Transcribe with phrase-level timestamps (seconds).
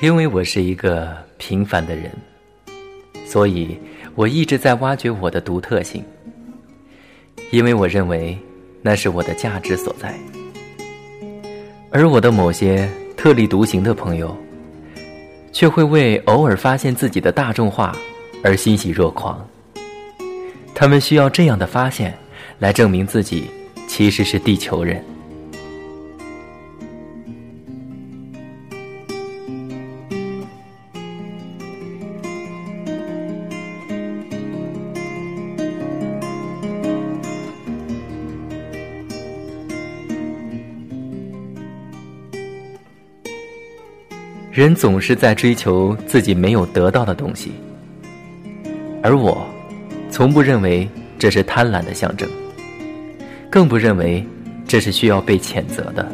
[0.00, 2.10] 因为我是一个平凡的人，
[3.26, 3.78] 所以
[4.14, 6.02] 我一直在挖掘我的独特性。
[7.50, 8.38] 因为我认为
[8.80, 10.18] 那是我的价值所在。
[11.90, 14.34] 而我的某些特立独行的朋友，
[15.52, 17.94] 却会为偶尔发现自己的大众化
[18.42, 19.46] 而欣喜若狂。
[20.74, 22.16] 他们需要这样的发现，
[22.58, 23.50] 来证明自己
[23.86, 25.04] 其实是地球人。
[44.50, 47.52] 人总是在追求自己没有得到的东西，
[49.00, 49.46] 而我，
[50.10, 50.88] 从不认为
[51.20, 52.28] 这是贪婪的象征，
[53.48, 54.26] 更不认为
[54.66, 56.10] 这是需要被谴责的。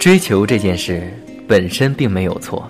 [0.00, 1.08] 追求这件事
[1.46, 2.68] 本身并没有错，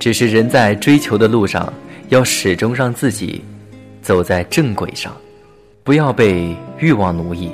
[0.00, 1.72] 只是人在追求的路上
[2.08, 3.40] 要始终让自己
[4.02, 5.16] 走在正轨上，
[5.84, 7.48] 不要被欲望奴役，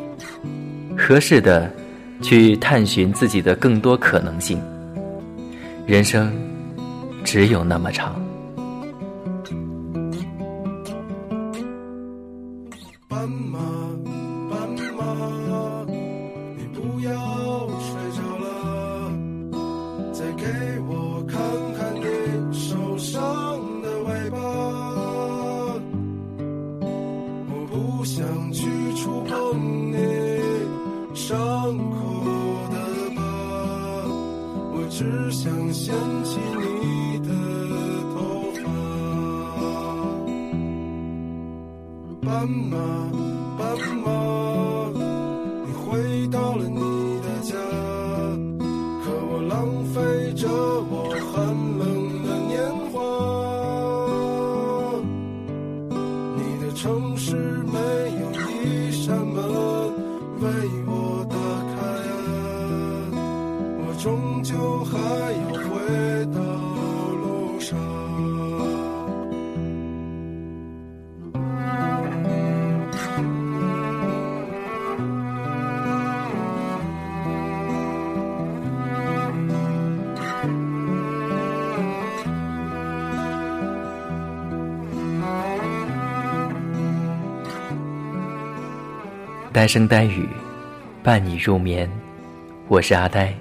[0.96, 1.70] 合适的。
[2.20, 4.60] 去探寻自己的更多可能性。
[5.86, 6.32] 人生
[7.24, 8.14] 只有那么长。
[13.08, 13.58] 斑马，
[14.50, 15.77] 斑马，
[34.98, 35.94] 只想掀
[36.24, 37.28] 起你的
[38.12, 38.18] 头
[38.56, 38.66] 发，
[42.26, 42.76] 斑马，
[43.56, 43.62] 斑
[44.04, 44.10] 马，
[45.64, 46.80] 你回到了你
[47.20, 47.54] 的家，
[49.04, 49.54] 可我浪
[49.94, 49.94] 费
[50.34, 50.92] 着我
[51.32, 51.46] 寒
[51.78, 51.80] 冷
[52.24, 52.58] 的年
[52.90, 52.98] 华。
[56.34, 57.36] 你的城市
[57.72, 57.78] 没
[58.18, 58.22] 有
[58.64, 59.36] 一扇门
[60.40, 60.46] 为
[64.50, 64.86] 我终
[67.58, 67.78] 究。
[89.50, 90.28] 呆声呆语，
[91.02, 91.90] 伴你入眠。
[92.68, 93.34] 我是阿呆，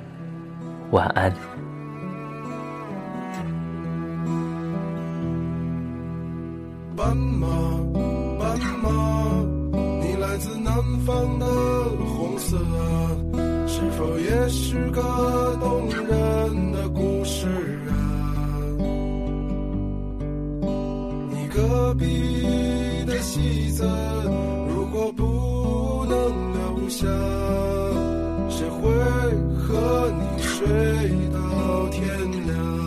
[0.91, 1.33] 晚安。
[6.95, 7.47] 斑马，
[8.39, 8.89] 斑马，
[10.01, 10.73] 你来自南
[11.05, 12.57] 方的红色，
[13.67, 15.01] 是否也是个
[15.59, 17.47] 动人的故事
[17.89, 17.93] 啊？
[21.29, 22.05] 你隔壁
[23.05, 23.83] 的戏子，
[28.57, 28.89] 谁会
[29.55, 30.67] 和你睡
[31.31, 32.07] 到天
[32.47, 32.86] 亮？